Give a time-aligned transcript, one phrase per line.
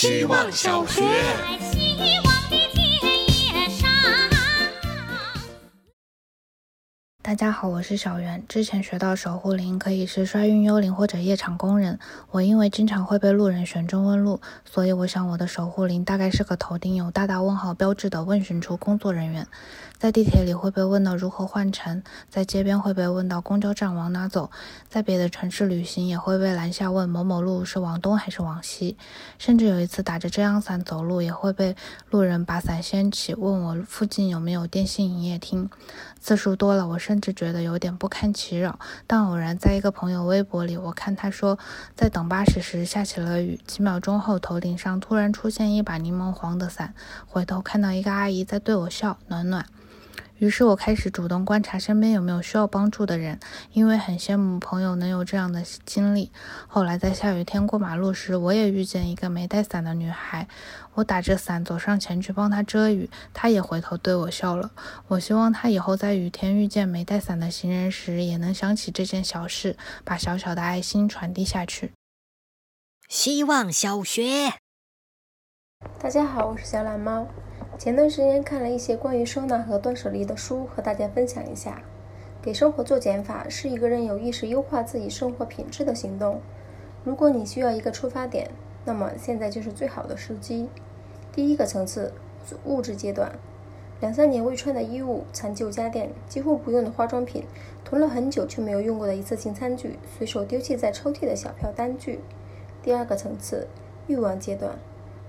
[0.00, 1.02] 希望小学。
[7.30, 8.42] 大家好，我是小袁。
[8.48, 11.96] 之前学到守护灵可以是衰运幽灵或者夜场工人。
[12.32, 19.46] 我因为经常会被路人选中问路，所以我想我的守护灵大概是个头顶有大大问号标志的问询处工作人员。
[19.96, 24.50] 在地铁里会被问到如何换乘，在街边会被问到公交站往哪走，
[24.88, 28.96] 在别的城市旅行也会被拦下问某某路是往东还是往西。
[29.38, 31.76] 甚至有一次打着遮阳伞走路，也会被
[32.08, 35.70] 路人把伞掀起，问我附近有没有电信营业厅。
[36.18, 38.78] 次数多了，我甚至觉得有点不堪其扰。
[39.06, 41.58] 但偶然在一个朋友微博里，我看他说，
[41.94, 46.94] 在等巴士时下起了雨，几秒钟后头顶上突然出现一把柠檬黄的伞，
[47.26, 49.66] 回头看到一个阿姨在对我笑，暖暖。
[50.40, 53.38] 于是我开始主动观察身边有没有需要帮助的人，
[53.72, 56.32] 因为很羡慕朋友能有这样的经历。
[56.66, 60.48] 后来在下雨天过马路时，我也遇见一个没带伞的女孩，
[60.94, 64.70] 我打着伞走上前去帮她遮雨，她也回头对我笑了。
[65.08, 69.76] 我希望她以后在雨天遇见没带伞的行人时，也能想起这件小事，
[70.06, 71.92] 把小小的爱心传递下去。
[73.10, 74.54] 希望小学，
[76.02, 77.26] 大家好，我是小懒猫。
[77.80, 81.80] 前段时间看了一些关于收纳和断舍离的书，和大家分享一下。
[82.42, 86.42] 给生活做减法是一个人有意识优化自己生活品质的行动。
[87.04, 88.50] 如果你需要一个出发点，
[88.84, 90.68] 那么现在就是最好的时机。
[91.32, 92.12] 第一个层次，
[92.66, 93.32] 物质阶段，
[94.00, 97.46] 两三年未穿的衣物、残旧家电、几乎不用的化妆品、
[97.82, 102.20] 囤了很久却没有用过的一次性餐具、随手丢弃在抽屉的小票单据。
[102.82, 103.66] 第二个层次，
[104.06, 104.78] 欲望阶段，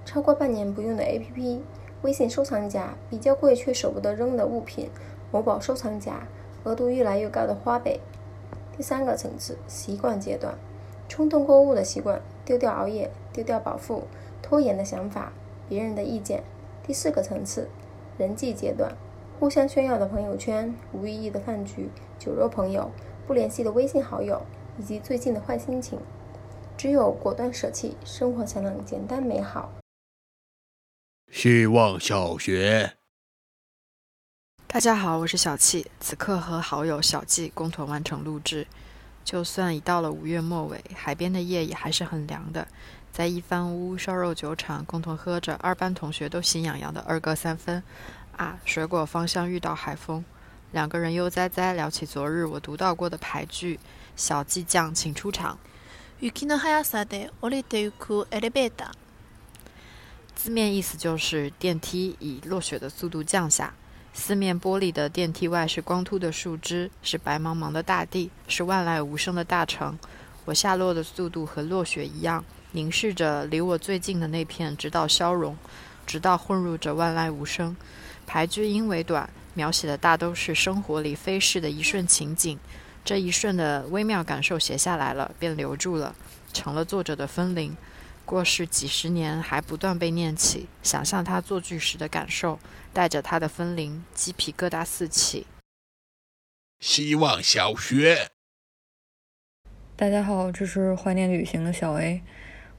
[0.04, 1.62] 超过半年不用的 APP。
[2.04, 4.90] 微信收藏夹比较贵却舍不得扔的物品，
[5.32, 6.28] 某宝收藏夹
[6.64, 8.00] 额度越来越高的花呗。
[8.76, 10.56] 第三个层次习惯阶段，
[11.08, 14.04] 冲动购物的习惯，丢掉熬夜，丢掉饱腹，
[14.42, 15.32] 拖延的想法，
[15.70, 16.44] 别人的意见。
[16.84, 17.70] 第四个层次
[18.18, 18.96] 人际阶段，
[19.40, 22.90] 互相炫耀的朋友圈，无意义的饭局，酒肉朋友，
[23.28, 24.42] 不联系的微信好友，
[24.80, 26.00] 以及最近的坏心情。
[26.76, 29.81] 只有果断舍弃，生活才能简单美好。
[31.32, 32.98] 希望小学，
[34.68, 38.68] 大家好，我是小气，此刻和好友小季共同完成录制。
[39.24, 42.68] 就算已到了五月末尾，海边的夜也还是很凉的。
[43.14, 47.82] 在一番屋烧肉酒厂，共同喝着二班同学都心痒痒的二哥三分。
[48.36, 50.26] 啊，水果芳香遇到海风，
[50.74, 53.80] 两个人悠哉哉聊起昨日我读到过的牌剧。
[54.18, 55.58] 小季酱，请出场。
[60.44, 63.76] 字面意思就是电梯以落雪的速度降下。
[64.12, 70.00] 四面玻璃的电梯外是光秃的树枝，是白茫茫的大地，是万籁无声的大城。
[70.46, 75.56] 我下落的速度和落雪一样，凝视着离我最近的那片，直到消融，
[76.08, 77.78] 直到混入着万籁无声。
[78.26, 82.58] 排句因为短，描写的大都是生活里飞逝的一瞬情景。
[83.06, 86.16] 这一瞬的微妙感受写下来了，便留住了，
[86.52, 87.78] 成了作者的分灵。
[88.32, 90.70] 过世几十年，还不断被念起。
[90.82, 92.60] 想象他作剧时的感受，
[92.94, 95.46] 带着他的分灵，鸡皮疙瘩四起。
[96.80, 98.30] 希望小学，
[99.98, 102.22] 大家好，这是怀念旅行的小 A。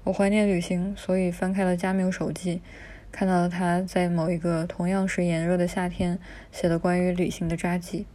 [0.04, 2.62] 我怀念旅行，所以翻开了加缪手记，
[3.10, 6.18] 看到了他在某一个同样是炎热的夏天
[6.50, 8.06] 写的关于旅行的札记。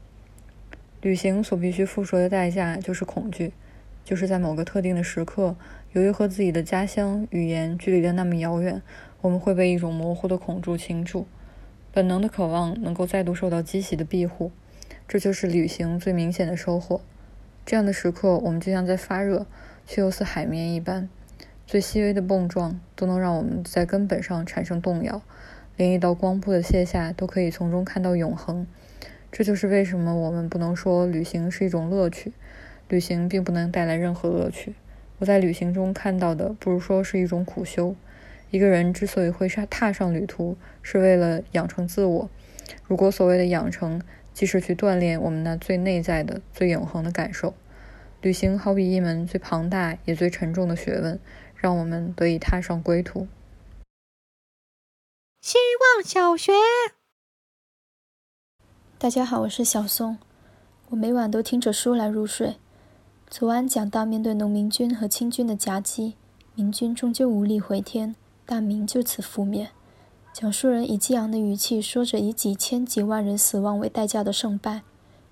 [1.02, 3.54] 旅行所必须付出的代价就是恐惧，
[4.08, 5.58] 就是在某个特定的时刻。
[5.92, 8.82] 由于和自己的家乡语言距离的那么遥远，
[9.20, 11.28] 我们会被一种模糊的恐惧侵住，
[11.92, 14.54] 本能的渴望能够再度受到激起的庇护，
[15.10, 17.02] 这就是旅行最明显的收获。
[17.66, 19.46] 这样的时刻，我们就像在发热，
[19.86, 21.10] 却又似海绵一般，
[21.66, 25.22] 最细微的碰撞都能让我们在根本上产生动摇，
[25.76, 28.66] 连一道光波的卸下都可以从中看到永恒。
[29.34, 32.32] 这就是为什么我们不能说旅行是一种乐趣，
[32.90, 34.76] 旅行并不能带来任何乐趣。
[35.20, 37.96] 我在旅行中看到的，不如说是一种苦修。
[38.50, 42.30] 一个人之所以会上踏上旅途，是为了养成自我。
[42.86, 44.02] 如果所谓的养成，
[44.34, 47.54] 即是去锻炼我们那最内在的、最永恒的感受。
[48.22, 51.20] 旅行好比一门最庞大也最沉重的学问，
[51.56, 53.28] 让我们得以踏上归途。
[55.42, 55.58] 希
[55.96, 56.54] 望小学，
[58.98, 60.18] 大家好，我是小松。
[60.90, 62.56] 我每晚都听着书来入睡。
[63.30, 66.14] 昨晚讲到，面对农民军和清军的夹击，
[66.56, 68.16] 明军终究无力回天，
[68.46, 69.68] 大明就此覆灭。
[70.32, 74.84] 讲述人以激昂的语气说着以几千几万人死亡为代价的胜败，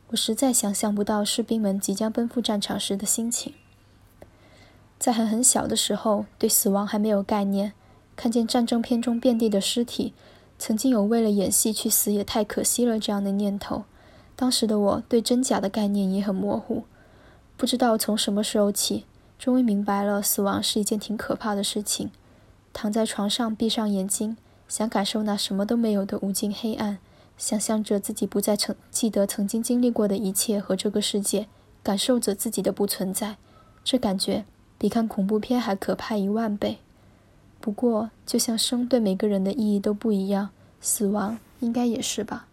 [0.10, 3.54] 我实在想象不到士兵们即将奔赴战场时的心情。
[5.00, 7.72] 在很很小的时候，对死亡还没有概念，
[8.18, 10.14] 看见战争片中遍地的尸体，
[10.60, 13.86] 曾经有为了演戏去死也太可惜了这样的念头。
[14.36, 16.84] 当时的我对真假的概念也很模糊，
[17.58, 19.06] 不知道从什么时候起，
[19.40, 22.12] 终于明白了死亡是一件挺可怕的事情。
[22.74, 24.36] 躺在床上，闭上眼睛，
[24.68, 26.98] 想感受那什么都没有的无尽黑暗，
[27.38, 31.48] 想象着自己不再曾记得曾经经历过的一切和这个世界，
[31.82, 33.38] 感受着自己的不存在，
[33.84, 34.44] 这感觉
[34.78, 36.80] 比看恐怖片还可怕一万倍。
[37.62, 40.50] 不过，就像生对每个人的意义都不一样，
[40.82, 42.48] 死亡应该也是吧。